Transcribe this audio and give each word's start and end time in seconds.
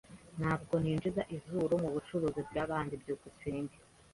Ntabwo 0.39 0.73
ninjiza 0.83 1.21
izuru 1.35 1.73
mubucuruzi 1.83 2.41
bwabandi. 2.47 2.93
byukusenge 3.01 3.75